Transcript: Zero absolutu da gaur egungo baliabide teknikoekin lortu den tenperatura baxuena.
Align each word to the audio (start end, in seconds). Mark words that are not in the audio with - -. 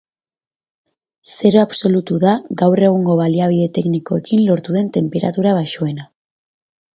Zero 1.33 1.59
absolutu 1.63 2.17
da 2.23 2.31
gaur 2.61 2.81
egungo 2.87 3.17
baliabide 3.19 3.69
teknikoekin 3.79 4.43
lortu 4.49 4.79
den 4.79 4.91
tenperatura 4.99 5.55
baxuena. 5.61 6.09